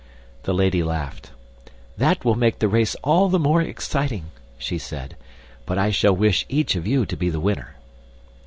The 0.49 0.53
lady 0.55 0.81
laughed. 0.81 1.29
"That 1.95 2.25
will 2.25 2.33
make 2.33 2.57
the 2.57 2.67
race 2.67 2.95
all 3.03 3.29
the 3.29 3.37
more 3.37 3.61
exciting," 3.61 4.31
she 4.57 4.79
said. 4.79 5.15
"But 5.67 5.77
I 5.77 5.91
shall 5.91 6.15
wish 6.15 6.43
each 6.49 6.75
of 6.75 6.87
you 6.87 7.05
to 7.05 7.15
be 7.15 7.29
the 7.29 7.39
winner." 7.39 7.75